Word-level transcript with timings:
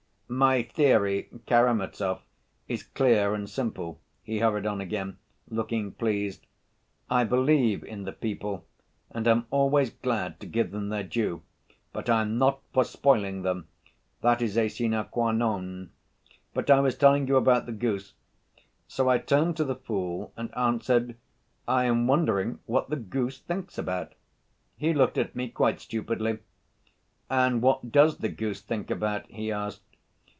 "My 0.33 0.63
theory, 0.63 1.27
Karamazov, 1.45 2.21
is 2.65 2.83
clear 2.83 3.33
and 3.33 3.49
simple," 3.49 3.99
he 4.23 4.39
hurried 4.39 4.65
on 4.65 4.79
again, 4.79 5.17
looking 5.49 5.91
pleased. 5.91 6.47
"I 7.09 7.25
believe 7.25 7.83
in 7.83 8.05
the 8.05 8.13
people 8.13 8.65
and 9.09 9.27
am 9.27 9.45
always 9.51 9.89
glad 9.89 10.39
to 10.39 10.45
give 10.45 10.71
them 10.71 10.87
their 10.87 11.03
due, 11.03 11.41
but 11.91 12.09
I 12.09 12.21
am 12.21 12.37
not 12.37 12.61
for 12.73 12.85
spoiling 12.85 13.41
them, 13.41 13.67
that 14.21 14.41
is 14.41 14.57
a 14.57 14.69
sine 14.69 15.03
qua 15.11 15.33
non... 15.33 15.89
But 16.53 16.69
I 16.69 16.79
was 16.79 16.97
telling 16.97 17.27
you 17.27 17.35
about 17.35 17.65
the 17.65 17.73
goose. 17.73 18.13
So 18.87 19.09
I 19.09 19.17
turned 19.17 19.57
to 19.57 19.65
the 19.65 19.75
fool 19.75 20.31
and 20.37 20.55
answered, 20.57 21.17
'I 21.67 21.83
am 21.87 22.07
wondering 22.07 22.59
what 22.67 22.89
the 22.89 22.95
goose 22.95 23.39
thinks 23.39 23.77
about.' 23.77 24.15
He 24.77 24.93
looked 24.93 25.17
at 25.17 25.35
me 25.35 25.49
quite 25.49 25.81
stupidly, 25.81 26.37
'And 27.29 27.61
what 27.61 27.91
does 27.91 28.19
the 28.19 28.29
goose 28.29 28.61
think 28.61 28.89
about?' 28.89 29.25
he 29.27 29.51
asked. 29.51 29.81